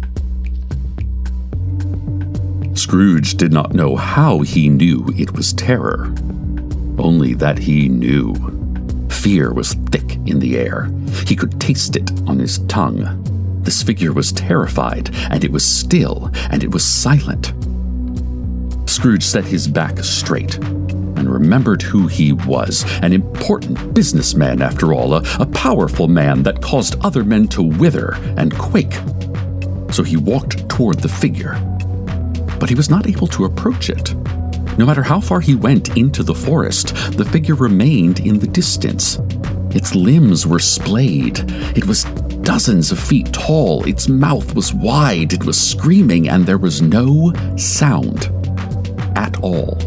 Scrooge 2.77 3.37
did 3.37 3.53
not 3.53 3.73
know 3.73 3.97
how 3.97 4.41
he 4.41 4.69
knew 4.69 5.07
it 5.17 5.33
was 5.33 5.55
terror, 5.55 6.15
only 6.99 7.33
that 7.35 7.59
he 7.59 7.89
knew. 7.89 8.35
Fear 9.09 9.55
was 9.55 9.73
thick 9.91 10.17
in 10.27 10.39
the 10.39 10.59
air. 10.59 10.91
He 11.27 11.35
could 11.35 11.59
taste 11.61 11.97
it 11.97 12.11
on 12.29 12.39
his 12.39 12.59
tongue. 12.69 13.23
This 13.63 13.83
figure 13.83 14.13
was 14.13 14.31
terrified, 14.31 15.11
and 15.31 15.43
it 15.43 15.51
was 15.51 15.65
still, 15.65 16.31
and 16.51 16.63
it 16.63 16.71
was 16.71 16.85
silent. 16.85 17.55
Scrooge 18.89 19.25
set 19.25 19.45
his 19.45 19.67
back 19.67 19.99
straight 20.01 20.57
and 20.57 21.31
remembered 21.31 21.83
who 21.83 22.07
he 22.07 22.33
was 22.33 22.85
an 23.03 23.13
important 23.13 23.95
businessman, 23.95 24.61
after 24.61 24.93
all, 24.93 25.15
a, 25.15 25.23
a 25.41 25.47
powerful 25.47 26.09
man 26.09 26.43
that 26.43 26.63
caused 26.63 27.01
other 27.01 27.25
men 27.25 27.49
to 27.49 27.63
wither 27.63 28.15
and 28.37 28.57
quake. 28.57 28.95
So 29.91 30.03
he 30.03 30.17
walked 30.17 30.69
toward 30.69 31.01
the 31.01 31.09
figure. 31.09 31.59
But 32.59 32.69
he 32.69 32.75
was 32.75 32.91
not 32.91 33.07
able 33.07 33.27
to 33.29 33.45
approach 33.45 33.91
it. 33.91 34.15
No 34.79 34.85
matter 34.85 35.03
how 35.03 35.21
far 35.21 35.41
he 35.41 35.55
went 35.55 35.97
into 35.97 36.23
the 36.23 36.35
forest, 36.35 36.95
the 37.17 37.25
figure 37.25 37.55
remained 37.55 38.21
in 38.21 38.39
the 38.39 38.47
distance. 38.47 39.19
Its 39.71 39.95
limbs 39.95 40.47
were 40.47 40.59
splayed. 40.59 41.39
It 41.77 41.87
was 41.87 42.05
dozens 42.43 42.93
of 42.93 42.99
feet 42.99 43.33
tall. 43.33 43.85
Its 43.85 44.09
mouth 44.09 44.55
was 44.55 44.75
wide. 44.75 45.33
It 45.33 45.45
was 45.45 45.61
screaming, 45.61 46.29
and 46.29 46.45
there 46.45 46.59
was 46.59 46.83
no 46.83 47.33
sound 47.57 48.31
at 49.17 49.39
all. 49.43 49.79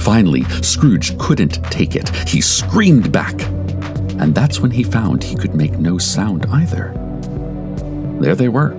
Finally, 0.00 0.44
Scrooge 0.62 1.16
couldn't 1.18 1.62
take 1.64 1.96
it. 1.96 2.08
He 2.28 2.40
screamed 2.40 3.10
back. 3.10 3.40
And 4.18 4.34
that's 4.34 4.60
when 4.60 4.70
he 4.70 4.82
found 4.82 5.22
he 5.22 5.36
could 5.36 5.54
make 5.54 5.78
no 5.78 5.98
sound 5.98 6.46
either. 6.46 6.92
There 8.20 8.34
they 8.34 8.48
were 8.48 8.70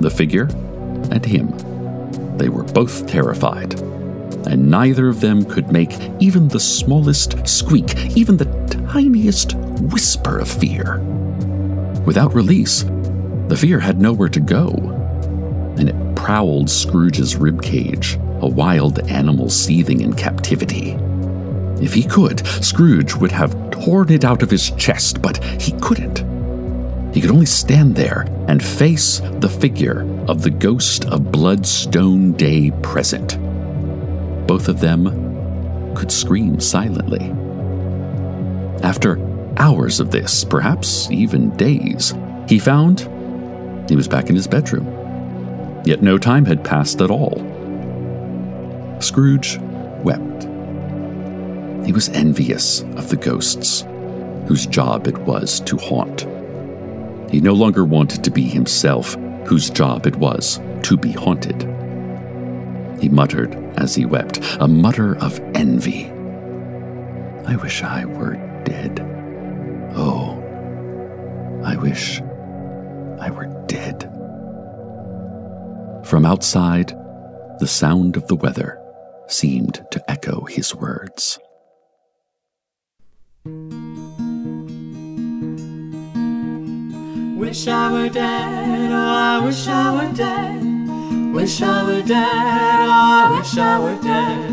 the 0.00 0.10
figure 0.10 0.48
and 1.10 1.24
him. 1.24 1.48
They 2.36 2.48
were 2.48 2.64
both 2.64 3.06
terrified, 3.06 3.78
and 4.46 4.70
neither 4.70 5.08
of 5.08 5.20
them 5.20 5.44
could 5.44 5.72
make 5.72 5.92
even 6.20 6.48
the 6.48 6.60
smallest 6.60 7.46
squeak, 7.46 8.16
even 8.16 8.36
the 8.36 8.46
tiniest 8.90 9.54
whisper 9.54 10.38
of 10.38 10.48
fear. 10.48 11.00
Without 12.06 12.34
release, 12.34 12.84
the 13.48 13.56
fear 13.58 13.78
had 13.80 14.00
nowhere 14.00 14.28
to 14.28 14.40
go, 14.40 14.70
and 15.78 15.88
it 15.88 16.16
prowled 16.16 16.70
Scrooge's 16.70 17.34
ribcage 17.34 18.18
a 18.42 18.48
wild 18.48 18.98
animal 19.10 19.50
seething 19.50 20.00
in 20.00 20.14
captivity. 20.14 20.92
If 21.82 21.94
he 21.94 22.02
could, 22.02 22.46
Scrooge 22.46 23.14
would 23.14 23.32
have 23.32 23.70
torn 23.70 24.10
it 24.10 24.24
out 24.24 24.42
of 24.42 24.50
his 24.50 24.70
chest, 24.72 25.22
but 25.22 25.42
he 25.60 25.72
couldn't. 25.80 26.29
He 27.12 27.20
could 27.20 27.30
only 27.30 27.46
stand 27.46 27.96
there 27.96 28.26
and 28.46 28.62
face 28.62 29.20
the 29.40 29.48
figure 29.48 30.02
of 30.28 30.42
the 30.42 30.50
ghost 30.50 31.04
of 31.06 31.32
Bloodstone 31.32 32.32
Day 32.32 32.70
present. 32.82 33.36
Both 34.46 34.68
of 34.68 34.80
them 34.80 35.94
could 35.94 36.12
scream 36.12 36.60
silently. 36.60 37.32
After 38.82 39.18
hours 39.56 39.98
of 39.98 40.12
this, 40.12 40.44
perhaps 40.44 41.10
even 41.10 41.56
days, 41.56 42.14
he 42.48 42.58
found 42.58 43.00
he 43.88 43.96
was 43.96 44.08
back 44.08 44.28
in 44.28 44.36
his 44.36 44.46
bedroom. 44.46 44.86
Yet 45.84 46.02
no 46.02 46.16
time 46.16 46.44
had 46.44 46.64
passed 46.64 47.00
at 47.00 47.10
all. 47.10 47.38
Scrooge 49.00 49.58
wept. 50.04 50.44
He 51.84 51.92
was 51.92 52.08
envious 52.10 52.82
of 52.96 53.08
the 53.08 53.16
ghosts, 53.16 53.84
whose 54.46 54.66
job 54.66 55.08
it 55.08 55.18
was 55.18 55.58
to 55.60 55.76
haunt. 55.76 56.26
He 57.30 57.40
no 57.40 57.52
longer 57.52 57.84
wanted 57.84 58.24
to 58.24 58.30
be 58.30 58.42
himself, 58.42 59.14
whose 59.46 59.70
job 59.70 60.06
it 60.06 60.16
was 60.16 60.60
to 60.82 60.96
be 60.96 61.12
haunted. 61.12 61.62
He 63.00 63.08
muttered 63.08 63.54
as 63.76 63.94
he 63.94 64.04
wept, 64.04 64.40
a 64.60 64.68
mutter 64.68 65.16
of 65.18 65.38
envy. 65.54 66.06
I 67.46 67.56
wish 67.56 67.82
I 67.82 68.04
were 68.04 68.34
dead. 68.64 69.00
Oh, 69.94 70.36
I 71.64 71.76
wish 71.76 72.20
I 73.20 73.30
were 73.30 73.46
dead. 73.66 74.02
From 76.06 76.26
outside, 76.26 76.88
the 77.60 77.68
sound 77.68 78.16
of 78.16 78.26
the 78.26 78.36
weather 78.36 78.78
seemed 79.28 79.84
to 79.92 80.10
echo 80.10 80.44
his 80.46 80.74
words. 80.74 81.38
Wish 87.40 87.66
I 87.68 87.90
were 87.90 88.10
dead, 88.10 88.92
oh, 88.92 88.94
I 88.94 89.42
wish 89.42 89.66
I 89.66 89.94
were 89.96 90.12
dead. 90.12 91.32
Wish 91.32 91.62
I 91.62 91.84
were 91.84 92.02
dead, 92.02 92.86
oh, 92.86 93.32
I 93.32 93.38
wish 93.38 93.56
I 93.56 93.78
were 93.78 94.02
dead. 94.02 94.50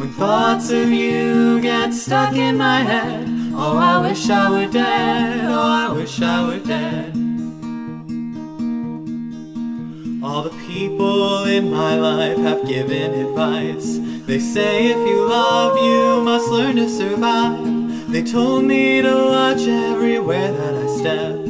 When 0.00 0.12
thoughts 0.14 0.68
of 0.70 0.90
you 0.90 1.60
get 1.60 1.94
stuck 1.94 2.34
in 2.34 2.56
my 2.56 2.80
head, 2.80 3.28
oh, 3.54 3.78
I 3.78 4.00
wish 4.00 4.28
I 4.28 4.50
were 4.50 4.66
dead, 4.66 5.44
oh, 5.44 5.60
I 5.60 5.92
wish 5.92 6.20
I 6.20 6.48
were 6.48 6.58
dead. 6.58 7.14
All 10.20 10.42
the 10.42 10.56
people 10.66 11.44
in 11.44 11.70
my 11.70 11.94
life 11.94 12.38
have 12.38 12.66
given 12.66 13.14
advice. 13.14 14.00
They 14.26 14.40
say 14.40 14.86
if 14.86 14.96
you 14.96 15.24
love, 15.28 15.76
you 15.78 16.24
must 16.24 16.48
learn 16.50 16.74
to 16.76 16.88
survive. 16.88 18.10
They 18.10 18.24
told 18.24 18.64
me 18.64 19.02
to 19.02 19.14
watch 19.14 19.68
everywhere 19.68 20.50
that 20.50 20.74
I 20.74 20.96
step. 20.98 21.43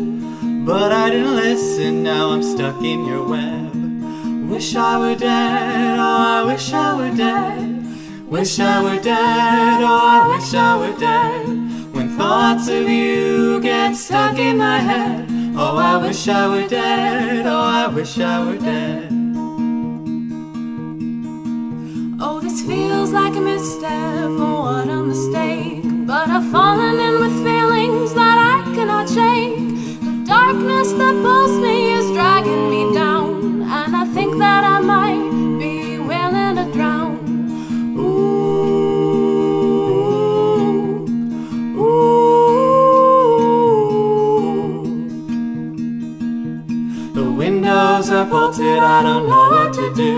But 0.64 0.92
I 0.92 1.11
didn't 1.11 1.37
listen, 1.37 2.02
now 2.02 2.30
I'm 2.30 2.42
stuck 2.42 2.83
in 2.83 3.04
your 3.04 3.23
web. 3.28 4.49
Wish 4.49 4.75
I 4.75 4.99
were 4.99 5.14
dead, 5.14 5.99
oh, 5.99 6.02
I 6.02 6.42
wish 6.42 6.73
I 6.73 6.94
were 6.97 7.14
dead. 7.14 7.85
Wish 8.26 8.59
I 8.59 8.83
were 8.83 8.99
dead, 8.99 9.83
oh, 9.83 10.00
I 10.02 10.35
wish 10.35 10.54
I 10.54 10.78
were 10.78 10.99
dead. 10.99 11.47
When 11.94 12.16
thoughts 12.16 12.68
of 12.68 12.88
you 12.88 13.61
get 13.61 13.94
stuck 13.94 14.38
in 14.38 14.56
my 14.56 14.78
head, 14.78 15.26
oh, 15.54 15.76
I 15.76 15.99
wish 15.99 16.28
I 16.28 16.49
were 16.49 16.66
dead, 16.66 17.44
oh, 17.47 17.61
I 17.61 17.87
wish 17.88 18.18
I 18.18 18.47
were 18.47 18.59
dead. 18.59 19.11
Oh, 22.23 22.40
this 22.40 22.62
feels 22.62 23.11
like 23.11 23.37
a 23.37 23.40
misstep, 23.40 24.30
oh, 24.40 24.62
what 24.62 24.88
a 24.88 25.02
mistake. 25.02 25.83
But 26.06 26.30
I've 26.30 26.50
fallen 26.50 26.99
in 26.99 27.21
with 27.21 27.44
feelings 27.44 28.14
that 28.14 28.38
I 28.38 28.75
cannot 28.75 29.11
shake 29.11 29.63
darkness 30.44 30.92
that 30.92 31.14
pulls 31.22 31.56
me 31.58 31.94
is 31.94 32.06
dragging 32.12 32.68
me 32.68 32.92
down, 32.92 33.62
and 33.62 33.96
I 33.96 34.04
think 34.04 34.36
that 34.38 34.62
I 34.62 34.78
might 34.80 35.30
be 35.58 35.98
willing 35.98 36.56
to 36.56 36.64
drown. 36.70 37.14
Ooh, 37.98 38.04
ooh. 41.80 42.04
The 47.14 47.26
windows 47.32 48.10
are 48.10 48.26
bolted, 48.26 48.80
I 48.96 49.02
don't 49.02 49.26
know 49.26 49.48
what 49.56 49.72
to 49.80 49.94
do. 49.94 50.12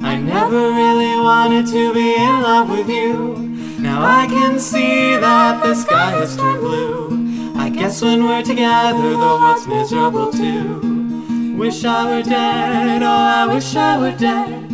I 0.00 0.14
never 0.20 0.70
really 0.80 1.16
wanted 1.28 1.66
to 1.66 1.92
be 1.92 2.14
in 2.14 2.42
love 2.42 2.70
with 2.70 2.88
you. 2.88 3.36
Now 3.80 4.04
I 4.20 4.28
can 4.28 4.60
see 4.60 5.16
that 5.16 5.60
the 5.64 5.74
sky 5.74 6.12
has 6.12 6.36
turned 6.36 6.60
blue. 6.60 7.17
I 7.88 7.90
guess 7.90 8.02
when 8.02 8.24
we're 8.24 8.42
together, 8.42 9.10
the 9.12 9.16
world's 9.16 9.66
miserable 9.66 10.30
too. 10.30 11.56
Wish 11.56 11.86
I 11.86 12.16
were 12.16 12.22
dead, 12.22 13.02
oh, 13.02 13.06
I 13.06 13.46
wish 13.46 13.74
I 13.74 13.96
were 13.96 14.14
dead. 14.14 14.68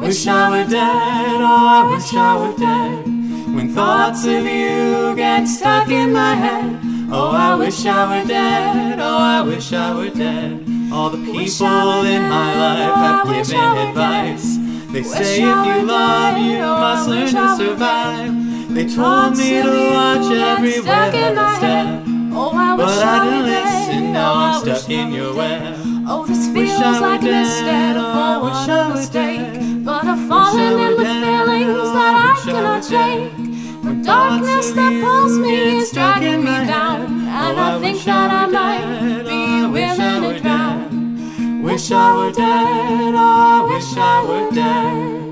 Wish 0.00 0.26
I 0.26 0.48
were 0.48 0.70
dead, 0.70 1.40
oh, 1.42 1.66
I 1.78 1.94
wish 1.94 2.14
I 2.14 2.38
were 2.40 2.56
dead. 2.56 3.54
When 3.54 3.74
thoughts 3.74 4.24
of 4.24 4.46
you 4.46 5.14
get 5.14 5.44
stuck 5.44 5.90
in 5.90 6.14
my 6.14 6.36
head, 6.36 6.80
oh, 7.12 7.32
I 7.32 7.54
wish 7.54 7.84
I 7.84 8.22
were 8.22 8.26
dead, 8.26 8.98
oh, 8.98 9.18
I 9.18 9.42
wish 9.42 9.70
I 9.74 9.94
were 9.94 10.08
dead. 10.08 10.64
All 10.90 11.10
the 11.10 11.18
people 11.18 12.06
in 12.06 12.22
my 12.30 12.50
life 12.64 12.94
have 12.96 13.26
given 13.26 13.76
advice. 13.88 14.56
They 14.90 15.02
say 15.02 15.42
if 15.42 15.66
you 15.66 15.82
love, 15.82 16.38
you 16.38 16.60
must 16.60 17.10
learn 17.10 17.28
to 17.28 17.56
survive. 17.58 18.74
They 18.74 18.86
told 18.88 19.36
me 19.36 19.60
to 19.60 19.90
watch 19.92 20.32
every 20.32 20.80
web 20.80 21.58
step. 21.58 22.17
Oh, 22.40 22.52
but 22.76 23.02
I 23.04 23.24
didn't 23.24 23.46
listen, 23.46 24.12
now 24.12 24.32
I'm 24.34 24.60
stuck 24.60 24.88
in 24.88 25.12
your 25.12 25.34
web. 25.34 25.74
Oh, 26.06 26.24
this 26.24 26.46
feels 26.52 27.00
like 27.00 27.22
a 27.22 27.24
misstep, 27.24 27.96
oh, 27.98 28.40
what 28.44 28.70
a 28.70 28.88
mistake. 28.94 29.84
But 29.84 30.04
I've 30.04 30.28
fallen 30.28 30.78
in 30.78 30.96
with 30.96 31.08
feelings 31.24 31.90
that 31.96 32.14
I 32.28 32.40
cannot 32.44 32.84
shake. 32.84 33.34
The 33.82 33.94
darkness 34.04 34.70
that 34.70 35.02
pulls 35.02 35.36
me 35.38 35.78
is 35.78 35.90
dragging 35.90 36.44
me 36.44 36.56
down, 36.66 37.26
and 37.26 37.58
I 37.58 37.80
think 37.80 38.04
that 38.04 38.30
I 38.30 38.46
might 38.46 39.24
be 39.24 39.66
willing 39.74 40.22
to 40.22 40.40
drown. 40.40 41.62
Wish 41.64 41.90
I 41.90 42.16
were 42.16 42.32
dead, 42.32 43.14
oh, 43.14 43.18
I 43.18 43.74
wish 43.74 43.96
I 43.96 44.24
were 44.28 44.50
dead. 44.54 45.27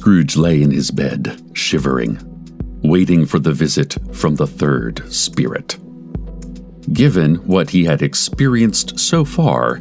Scrooge 0.00 0.34
lay 0.34 0.62
in 0.62 0.70
his 0.70 0.90
bed, 0.90 1.42
shivering, 1.52 2.18
waiting 2.82 3.26
for 3.26 3.38
the 3.38 3.52
visit 3.52 3.98
from 4.14 4.34
the 4.36 4.46
third 4.46 5.12
spirit. 5.12 5.76
Given 6.90 7.34
what 7.46 7.68
he 7.68 7.84
had 7.84 8.00
experienced 8.00 8.98
so 8.98 9.26
far, 9.26 9.78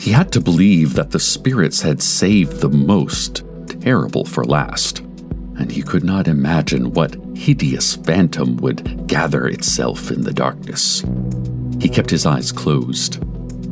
he 0.00 0.10
had 0.10 0.32
to 0.32 0.40
believe 0.40 0.94
that 0.94 1.12
the 1.12 1.20
spirits 1.20 1.80
had 1.80 2.02
saved 2.02 2.60
the 2.60 2.70
most 2.70 3.44
terrible 3.68 4.24
for 4.24 4.44
last, 4.44 4.98
and 4.98 5.70
he 5.70 5.80
could 5.80 6.02
not 6.02 6.26
imagine 6.26 6.92
what 6.92 7.14
hideous 7.36 7.94
phantom 7.94 8.56
would 8.56 9.06
gather 9.06 9.46
itself 9.46 10.10
in 10.10 10.22
the 10.22 10.34
darkness. 10.34 11.04
He 11.80 11.88
kept 11.88 12.10
his 12.10 12.26
eyes 12.26 12.50
closed 12.50 13.22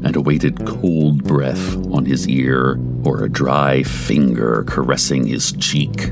and 0.03 0.17
awaited 0.17 0.67
cold 0.67 1.25
breath 1.25 1.77
on 1.93 2.05
his 2.05 2.29
ear 2.29 2.81
or 3.05 3.23
a 3.23 3.29
dry 3.29 3.83
finger 3.83 4.65
caressing 4.67 5.27
his 5.27 5.53
cheek. 5.53 6.11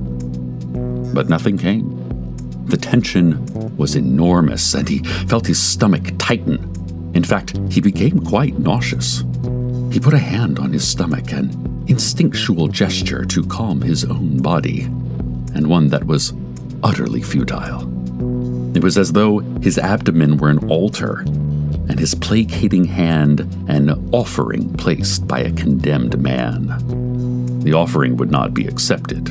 But 1.14 1.28
nothing 1.28 1.58
came. 1.58 1.94
The 2.66 2.76
tension 2.76 3.44
was 3.76 3.96
enormous, 3.96 4.74
and 4.74 4.88
he 4.88 4.98
felt 5.26 5.46
his 5.46 5.62
stomach 5.62 6.12
tighten. 6.18 7.12
In 7.14 7.24
fact, 7.24 7.58
he 7.70 7.80
became 7.80 8.24
quite 8.24 8.58
nauseous. 8.58 9.24
He 9.90 10.00
put 10.00 10.12
a 10.14 10.18
hand 10.18 10.58
on 10.58 10.72
his 10.72 10.86
stomach, 10.86 11.32
an 11.32 11.84
instinctual 11.88 12.68
gesture 12.68 13.24
to 13.24 13.44
calm 13.44 13.80
his 13.80 14.04
own 14.04 14.42
body, 14.42 14.82
and 15.54 15.66
one 15.66 15.88
that 15.88 16.04
was 16.04 16.34
utterly 16.82 17.22
futile. 17.22 17.82
It 18.76 18.84
was 18.84 18.98
as 18.98 19.12
though 19.12 19.38
his 19.62 19.78
abdomen 19.78 20.36
were 20.36 20.50
an 20.50 20.68
altar, 20.70 21.24
and 21.88 21.98
his 21.98 22.14
placating 22.14 22.84
hand 22.84 23.40
an 23.68 23.90
offering 24.12 24.72
placed 24.74 25.26
by 25.26 25.40
a 25.40 25.52
condemned 25.52 26.18
man. 26.20 27.60
The 27.60 27.72
offering 27.72 28.16
would 28.16 28.30
not 28.30 28.54
be 28.54 28.66
accepted. 28.66 29.26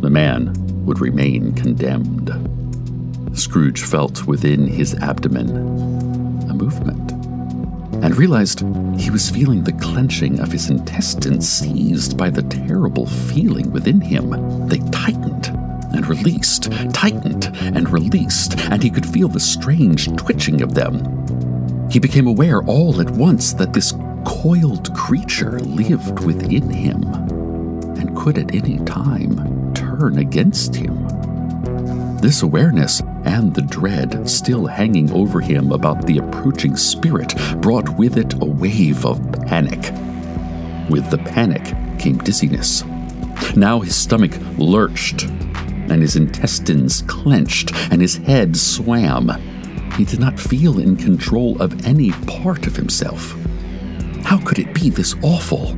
The 0.00 0.10
man 0.10 0.54
would 0.84 1.00
remain 1.00 1.52
condemned. 1.54 2.30
Scrooge 3.38 3.82
felt 3.82 4.26
within 4.26 4.66
his 4.66 4.94
abdomen 4.94 5.50
a 6.50 6.54
movement 6.54 7.12
and 8.02 8.16
realized 8.16 8.60
he 8.96 9.10
was 9.10 9.30
feeling 9.30 9.64
the 9.64 9.72
clenching 9.72 10.40
of 10.40 10.52
his 10.52 10.70
intestines 10.70 11.48
seized 11.48 12.16
by 12.16 12.30
the 12.30 12.42
terrible 12.42 13.06
feeling 13.06 13.72
within 13.72 14.00
him. 14.00 14.30
They 14.68 14.78
tightened 14.90 15.46
and 15.92 16.06
released, 16.06 16.70
tightened 16.92 17.50
and 17.60 17.88
released, 17.90 18.58
and 18.58 18.82
he 18.82 18.90
could 18.90 19.06
feel 19.06 19.28
the 19.28 19.40
strange 19.40 20.14
twitching 20.16 20.62
of 20.62 20.74
them. 20.74 21.17
He 21.90 21.98
became 21.98 22.26
aware 22.26 22.62
all 22.62 23.00
at 23.00 23.10
once 23.10 23.52
that 23.54 23.72
this 23.72 23.94
coiled 24.24 24.94
creature 24.94 25.58
lived 25.60 26.20
within 26.24 26.68
him 26.68 27.02
and 27.98 28.16
could 28.16 28.36
at 28.36 28.54
any 28.54 28.78
time 28.84 29.72
turn 29.74 30.18
against 30.18 30.74
him. 30.74 31.08
This 32.20 32.42
awareness 32.42 33.00
and 33.24 33.54
the 33.54 33.62
dread 33.62 34.28
still 34.28 34.66
hanging 34.66 35.10
over 35.12 35.40
him 35.40 35.72
about 35.72 36.06
the 36.06 36.18
approaching 36.18 36.76
spirit 36.76 37.34
brought 37.62 37.88
with 37.96 38.18
it 38.18 38.34
a 38.34 38.44
wave 38.44 39.06
of 39.06 39.20
panic. 39.46 39.92
With 40.90 41.10
the 41.10 41.18
panic 41.18 41.64
came 41.98 42.18
dizziness. 42.18 42.84
Now 43.56 43.80
his 43.80 43.96
stomach 43.96 44.32
lurched, 44.58 45.24
and 45.24 46.02
his 46.02 46.16
intestines 46.16 47.02
clenched, 47.02 47.72
and 47.90 48.02
his 48.02 48.16
head 48.16 48.56
swam. 48.56 49.30
He 49.98 50.04
did 50.04 50.20
not 50.20 50.38
feel 50.38 50.78
in 50.78 50.94
control 50.94 51.60
of 51.60 51.84
any 51.84 52.12
part 52.12 52.68
of 52.68 52.76
himself. 52.76 53.36
How 54.22 54.38
could 54.38 54.60
it 54.60 54.72
be 54.72 54.90
this 54.90 55.16
awful? 55.24 55.70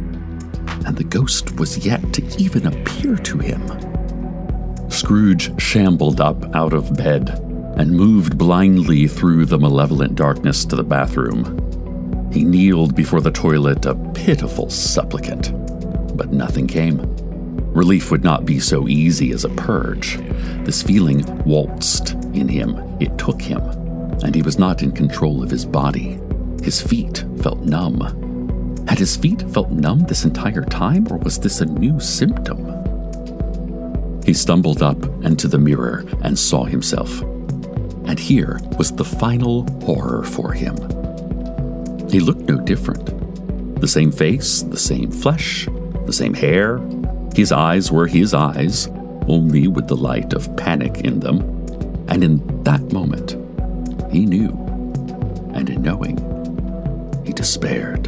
And 0.85 0.94
the 0.94 1.04
ghost 1.04 1.56
was 1.56 1.87
yet 1.87 2.12
to 2.12 2.22
even 2.38 2.66
appear 2.66 3.16
to 3.16 3.38
him. 3.38 4.90
Scrooge 4.90 5.59
shambled 5.59 6.20
up 6.20 6.54
out 6.54 6.74
of 6.74 6.94
bed 6.98 7.30
and 7.78 7.92
moved 7.92 8.37
blindly 8.37 9.09
through 9.09 9.46
the 9.46 9.59
malevolent 9.59 10.16
darkness 10.16 10.66
to 10.66 10.76
the 10.76 10.85
bathroom. 10.85 11.56
He 12.30 12.44
kneeled 12.44 12.94
before 12.94 13.22
the 13.22 13.30
toilet, 13.30 13.87
a 13.87 13.94
pitiful 14.12 14.68
supplicant, 14.68 15.50
but 16.14 16.30
nothing 16.30 16.66
came. 16.66 17.00
Relief 17.72 18.11
would 18.11 18.22
not 18.22 18.44
be 18.44 18.61
so 18.61 18.87
easy 18.87 19.33
as 19.33 19.46
a 19.46 19.50
purge. 19.50 20.18
This 20.66 20.83
feeling 20.83 21.24
waltzed 21.44 22.12
in 22.35 22.48
him, 22.48 22.76
it 23.00 23.16
took 23.16 23.40
him, 23.40 23.62
and 24.22 24.35
he 24.35 24.42
was 24.42 24.59
not 24.59 24.83
in 24.83 24.92
control 24.92 25.42
of 25.42 25.50
his 25.50 25.64
body. 25.64 26.18
His 26.62 26.80
feet 26.80 27.24
felt 27.42 27.61
numb. 27.61 28.00
Had 28.87 28.98
his 28.98 29.16
feet 29.16 29.42
felt 29.50 29.70
numb 29.70 30.00
this 30.00 30.24
entire 30.24 30.64
time, 30.64 31.06
or 31.11 31.16
was 31.18 31.38
this 31.38 31.61
a 31.61 31.66
new 31.66 32.00
symptom? 32.00 32.80
He 34.24 34.35
stumbled 34.35 34.83
up 34.83 35.02
and 35.24 35.38
to 35.38 35.48
the 35.48 35.59
mirror 35.59 36.04
and 36.22 36.38
saw 36.38 36.64
himself. 36.64 37.22
And 38.04 38.18
here 38.18 38.61
was 38.76 38.92
the 38.92 39.04
final 39.04 39.64
horror 39.85 40.24
for 40.24 40.52
him. 40.52 40.76
He 42.09 42.20
looked 42.20 42.42
no 42.42 42.59
different. 42.59 43.80
The 43.80 43.88
same 43.88 44.12
face, 44.12 44.62
the 44.62 44.76
same 44.76 45.11
flesh, 45.11 45.66
the 46.06 46.12
same 46.12 46.35
hair. 46.35 46.78
His 47.35 47.52
eyes 47.52 47.90
were 47.90 48.06
his 48.06 48.35
eyes, 48.35 48.88
only 49.28 49.68
with 49.68 49.88
the 49.88 49.96
light 49.96 50.33
of 50.33 50.54
panic 50.56 50.98
in 50.98 51.20
them. 51.20 51.40
And 52.09 52.24
in 52.24 52.62
that 52.64 52.92
moment, 52.92 53.37
he 54.10 54.26
knew. 54.26 54.50
And 55.54 55.68
in 55.70 55.82
knowing, 55.82 56.16
he 57.24 57.32
despaired. 57.32 58.04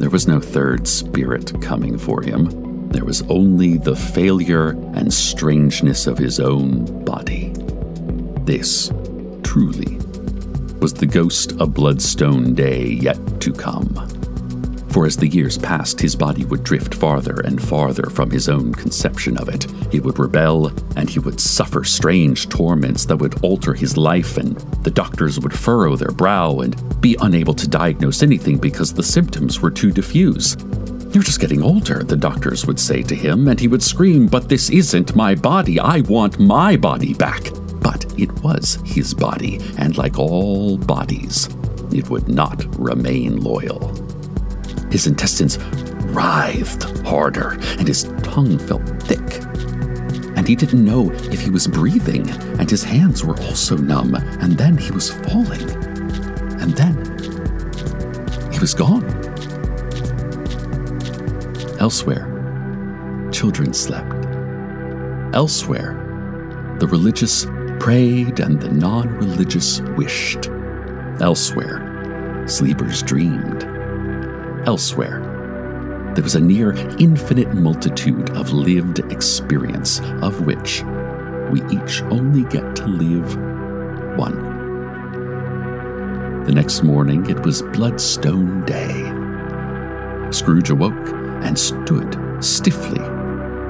There 0.00 0.10
was 0.10 0.26
no 0.26 0.40
third 0.40 0.88
spirit 0.88 1.60
coming 1.60 1.98
for 1.98 2.22
him. 2.22 2.88
There 2.88 3.04
was 3.04 3.22
only 3.28 3.76
the 3.76 3.94
failure 3.94 4.70
and 4.94 5.12
strangeness 5.12 6.06
of 6.06 6.18
his 6.18 6.40
own 6.40 7.04
body. 7.04 7.52
This, 8.44 8.90
truly, 9.42 9.98
was 10.80 10.94
the 10.94 11.06
ghost 11.06 11.52
of 11.60 11.74
Bloodstone 11.74 12.54
Day 12.54 12.86
yet 12.86 13.40
to 13.42 13.52
come. 13.52 14.09
For 14.90 15.06
as 15.06 15.16
the 15.16 15.28
years 15.28 15.56
passed, 15.56 16.00
his 16.00 16.16
body 16.16 16.44
would 16.44 16.64
drift 16.64 16.96
farther 16.96 17.40
and 17.44 17.62
farther 17.62 18.10
from 18.10 18.28
his 18.28 18.48
own 18.48 18.74
conception 18.74 19.38
of 19.38 19.48
it. 19.48 19.66
He 19.92 20.00
would 20.00 20.18
rebel, 20.18 20.72
and 20.96 21.08
he 21.08 21.20
would 21.20 21.40
suffer 21.40 21.84
strange 21.84 22.48
torments 22.48 23.04
that 23.04 23.16
would 23.16 23.42
alter 23.44 23.72
his 23.72 23.96
life, 23.96 24.36
and 24.36 24.56
the 24.82 24.90
doctors 24.90 25.38
would 25.38 25.56
furrow 25.56 25.94
their 25.94 26.10
brow 26.10 26.58
and 26.58 27.00
be 27.00 27.16
unable 27.20 27.54
to 27.54 27.68
diagnose 27.68 28.22
anything 28.24 28.58
because 28.58 28.92
the 28.92 29.02
symptoms 29.02 29.60
were 29.60 29.70
too 29.70 29.92
diffuse. 29.92 30.56
You're 31.12 31.22
just 31.22 31.40
getting 31.40 31.62
older, 31.62 32.02
the 32.02 32.16
doctors 32.16 32.66
would 32.66 32.80
say 32.80 33.02
to 33.04 33.14
him, 33.14 33.46
and 33.46 33.60
he 33.60 33.68
would 33.68 33.82
scream, 33.82 34.26
But 34.26 34.48
this 34.48 34.70
isn't 34.70 35.14
my 35.14 35.36
body. 35.36 35.78
I 35.78 36.00
want 36.02 36.40
my 36.40 36.76
body 36.76 37.14
back. 37.14 37.50
But 37.80 38.12
it 38.18 38.32
was 38.42 38.78
his 38.84 39.14
body, 39.14 39.60
and 39.78 39.96
like 39.96 40.18
all 40.18 40.76
bodies, 40.78 41.48
it 41.92 42.10
would 42.10 42.28
not 42.28 42.64
remain 42.78 43.40
loyal. 43.40 44.09
His 44.90 45.06
intestines 45.06 45.58
writhed 46.12 46.82
harder, 47.06 47.52
and 47.78 47.86
his 47.86 48.04
tongue 48.22 48.58
felt 48.58 48.82
thick. 49.02 49.44
And 50.36 50.48
he 50.48 50.56
didn't 50.56 50.84
know 50.84 51.10
if 51.10 51.40
he 51.40 51.50
was 51.50 51.66
breathing, 51.66 52.28
and 52.58 52.68
his 52.68 52.82
hands 52.82 53.24
were 53.24 53.38
also 53.42 53.76
numb, 53.76 54.14
and 54.14 54.58
then 54.58 54.76
he 54.76 54.90
was 54.90 55.10
falling. 55.10 55.70
And 56.60 56.72
then 56.74 56.96
he 58.52 58.58
was 58.58 58.74
gone. 58.74 59.04
Elsewhere, 61.78 62.26
children 63.32 63.72
slept. 63.72 64.26
Elsewhere, 65.34 65.94
the 66.80 66.86
religious 66.88 67.46
prayed 67.78 68.40
and 68.40 68.60
the 68.60 68.70
non 68.70 69.08
religious 69.16 69.80
wished. 69.96 70.48
Elsewhere, 71.20 72.44
sleepers 72.46 73.02
dreamed. 73.02 73.69
Elsewhere, 74.66 75.20
there 76.14 76.24
was 76.24 76.34
a 76.34 76.40
near 76.40 76.72
infinite 76.98 77.54
multitude 77.54 78.30
of 78.30 78.52
lived 78.52 78.98
experience, 79.10 80.00
of 80.20 80.44
which 80.44 80.82
we 81.50 81.62
each 81.70 82.02
only 82.10 82.42
get 82.44 82.76
to 82.76 82.86
live 82.86 83.36
one. 84.18 84.50
The 86.44 86.52
next 86.52 86.82
morning, 86.82 87.28
it 87.30 87.40
was 87.44 87.62
Bloodstone 87.62 88.64
Day. 88.64 89.12
Scrooge 90.30 90.70
awoke 90.70 91.08
and 91.44 91.58
stood 91.58 92.18
stiffly 92.40 92.98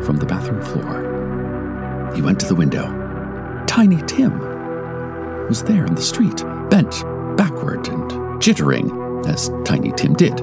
from 0.02 0.16
the 0.16 0.26
bathroom 0.26 0.62
floor. 0.62 2.12
He 2.14 2.22
went 2.22 2.40
to 2.40 2.46
the 2.46 2.54
window. 2.54 2.86
Tiny 3.66 4.02
Tim 4.02 4.38
was 5.46 5.62
there 5.62 5.84
in 5.84 5.94
the 5.94 6.02
street, 6.02 6.42
bent 6.70 7.04
backward 7.36 7.86
and 7.88 8.10
jittering, 8.40 9.26
as 9.26 9.50
Tiny 9.64 9.92
Tim 9.92 10.14
did. 10.14 10.40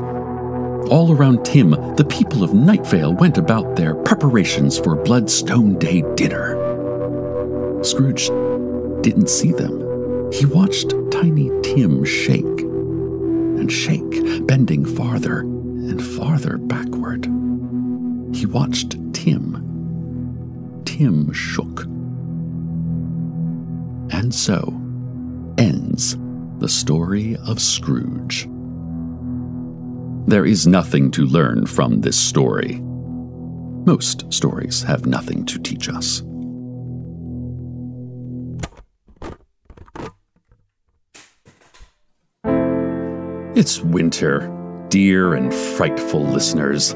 All 0.90 1.12
around 1.12 1.44
Tim, 1.44 1.72
the 1.98 2.08
people 2.08 2.44
of 2.46 2.52
Nightvale 2.52 3.18
went 3.20 3.38
about 3.38 3.76
their 3.76 3.94
preparations 3.94 4.80
for 4.80 4.96
Bloodstone 4.96 5.78
Day 5.78 6.02
dinner. 6.16 6.56
Scrooge 7.84 8.28
didn't 9.02 9.30
see 9.30 9.52
them. 9.52 10.32
He 10.32 10.46
watched 10.46 10.94
Tiny 11.12 11.52
Tim 11.62 12.06
shake 12.06 12.62
and 12.62 13.70
shake, 13.70 14.48
bending 14.48 14.86
farther 14.86 15.42
and 15.42 16.02
farther 16.02 16.58
backward. 16.58 17.26
He 18.34 18.46
watched 18.46 18.96
Tim. 19.14 20.82
Tim 20.86 21.34
shook. 21.34 21.84
And 24.14 24.34
so 24.34 24.74
ends 25.58 26.18
the 26.60 26.70
story 26.70 27.36
of 27.46 27.62
Scrooge. 27.62 28.48
There 30.28 30.46
is 30.46 30.68
nothing 30.68 31.10
to 31.12 31.26
learn 31.26 31.66
from 31.66 32.02
this 32.02 32.20
story. 32.20 32.82
Most 33.86 34.26
stories 34.34 34.84
have 34.84 35.06
nothing 35.06 35.46
to 35.46 35.58
teach 35.58 35.88
us. 35.88 36.22
It's 43.56 43.80
winter, 43.80 44.52
dear 44.90 45.34
and 45.34 45.54
frightful 45.54 46.24
listeners. 46.26 46.94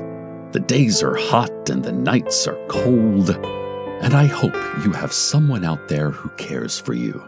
The 0.52 0.64
days 0.68 1.02
are 1.02 1.16
hot 1.16 1.70
and 1.70 1.86
the 1.86 1.94
nights 1.94 2.46
are 2.48 2.60
cold, 2.68 3.30
and 3.30 4.14
I 4.14 4.26
hope 4.26 4.56
you 4.84 4.92
have 4.92 5.14
someone 5.14 5.64
out 5.64 5.88
there 5.88 6.10
who 6.10 6.28
cares 6.32 6.78
for 6.78 6.94
you. 6.94 7.26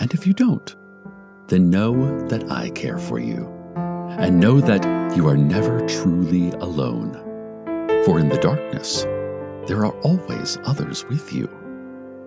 And 0.00 0.12
if 0.12 0.26
you 0.26 0.32
don't, 0.32 0.74
then 1.46 1.70
know 1.70 2.26
that 2.26 2.50
I 2.50 2.70
care 2.70 2.98
for 2.98 3.20
you, 3.20 3.51
and 4.18 4.40
know 4.40 4.60
that 4.60 5.16
you 5.16 5.28
are 5.28 5.36
never 5.36 5.86
truly 5.86 6.50
alone. 6.52 7.12
For 8.04 8.18
in 8.18 8.28
the 8.28 8.38
darkness, 8.38 9.02
there 9.66 9.84
are 9.84 9.98
always 10.00 10.58
others 10.64 11.04
with 11.04 11.32
you, 11.32 11.46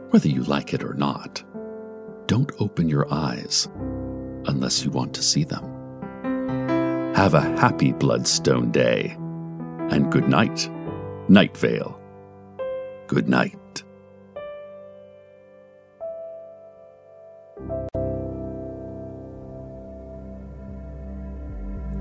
whether 0.10 0.30
you 0.30 0.43
like 0.43 0.74
it 0.74 0.84
or 0.84 0.93
not. 0.93 1.43
Don't 2.28 2.52
open 2.60 2.89
your 2.89 3.12
eyes 3.13 3.67
unless 4.48 4.84
you 4.84 4.91
want 4.91 5.13
to 5.15 5.24
see 5.24 5.43
them. 5.43 5.63
Have 7.15 7.34
a 7.34 7.41
happy 7.41 7.91
Bloodstone 7.91 8.71
Day, 8.71 9.15
and 9.89 10.12
good 10.12 10.28
night, 10.28 10.69
Night 11.30 11.56
Vale. 11.58 12.00
Good 13.08 13.30
night. 13.30 13.58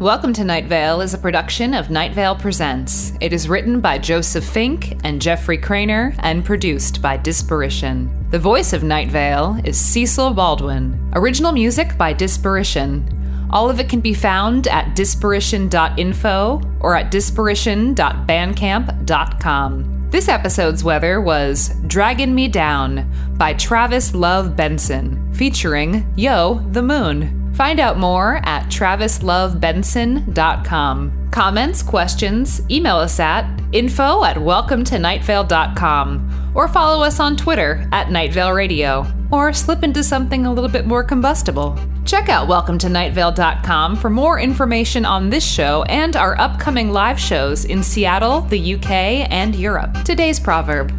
Welcome 0.05 0.35
to 0.35 0.45
Night 0.45 0.67
Vale 0.67 1.01
is 1.01 1.15
a 1.15 1.19
production 1.19 1.73
of 1.73 1.89
Night 1.89 2.13
Vale 2.13 2.37
Presents. 2.37 3.15
It 3.23 3.33
is 3.33 3.49
written 3.49 3.81
by 3.81 3.97
Joseph 3.97 4.45
Fink 4.45 4.99
and 5.03 5.19
Jeffrey 5.19 5.57
Cranor 5.57 6.15
and 6.19 6.45
produced 6.45 7.01
by 7.01 7.17
Disparition. 7.17 8.31
The 8.31 8.39
voice 8.39 8.75
of 8.75 8.83
Night 8.83 9.09
Vale 9.09 9.59
is 9.65 9.81
Cecil 9.81 10.35
Baldwin. 10.35 11.11
Original 11.15 11.53
music 11.53 11.97
by 11.97 12.13
Disparition. 12.13 13.49
All 13.49 13.71
of 13.71 13.81
it 13.81 13.89
can 13.89 14.01
be 14.01 14.13
found 14.13 14.69
at 14.69 14.95
disparition.info 14.95 16.61
or 16.81 16.95
at 16.95 17.11
disparition.bandcamp.com. 17.11 20.09
This 20.11 20.29
episode's 20.29 20.85
weather 20.85 21.23
was 21.23 21.71
Draggin' 21.87 22.35
Me 22.35 22.47
Down 22.47 23.11
by 23.39 23.55
Travis 23.55 24.15
Love 24.15 24.55
Benson, 24.55 25.33
featuring 25.33 26.13
Yo 26.15 26.63
the 26.73 26.83
Moon. 26.83 27.44
Find 27.55 27.81
out 27.81 27.99
more 27.99 28.41
at 28.45 28.67
travislovebenson.com. 28.67 31.31
Comments, 31.31 31.83
questions, 31.83 32.61
email 32.71 32.97
us 32.97 33.19
at 33.21 33.49
info 33.73 34.25
at 34.25 34.37
welcometonightvale.com 34.37 36.53
or 36.55 36.69
follow 36.69 37.05
us 37.05 37.21
on 37.21 37.37
Twitter 37.37 37.87
at 37.93 38.07
Nightvale 38.09 38.55
Radio 38.55 39.07
or 39.33 39.53
slip 39.53 39.83
into 39.83 40.05
something 40.05 40.47
a 40.47 40.53
little 40.53 40.71
bit 40.71 40.87
more 40.87 41.05
combustible. 41.05 41.79
Check 42.05 42.29
out 42.29 42.49
welcometonightvale.com 42.49 43.97
for 43.97 44.11
more 44.11 44.39
information 44.39 45.05
on 45.05 45.31
this 45.31 45.45
show 45.45 45.83
and 45.85 46.15
our 46.17 46.39
upcoming 46.41 46.93
live 46.93 47.19
shows 47.19 47.65
in 47.65 47.83
Seattle, 47.83 48.43
the 48.43 48.75
UK, 48.75 48.91
and 49.31 49.57
Europe. 49.57 49.97
Today's 50.05 50.39
proverb 50.39 50.93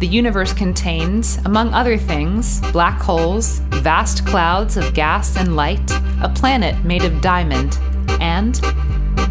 the 0.00 0.06
universe 0.06 0.52
contains, 0.52 1.38
among 1.46 1.72
other 1.72 1.96
things, 1.96 2.60
black 2.72 3.00
holes, 3.00 3.60
vast 3.80 4.26
clouds 4.26 4.76
of 4.76 4.92
gas 4.92 5.36
and 5.38 5.56
light, 5.56 5.90
a 6.22 6.30
planet 6.34 6.84
made 6.84 7.02
of 7.02 7.20
diamond, 7.22 7.78
and 8.20 8.60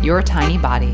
your 0.04 0.23
tiny 0.23 0.58
body. 0.58 0.93